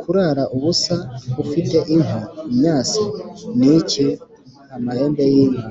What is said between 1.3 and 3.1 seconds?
ufite inkwi (imyase)